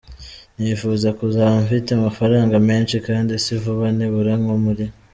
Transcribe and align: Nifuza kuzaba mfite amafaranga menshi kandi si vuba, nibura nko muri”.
Nifuza 0.59 1.07
kuzaba 1.19 1.55
mfite 1.65 1.89
amafaranga 1.93 2.55
menshi 2.69 2.95
kandi 3.07 3.31
si 3.43 3.53
vuba, 3.61 3.85
nibura 3.97 4.33
nko 4.41 4.55
muri”. 4.65 4.85